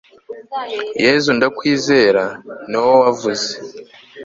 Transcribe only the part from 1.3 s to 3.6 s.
ndakwizera, ni wowe wavuze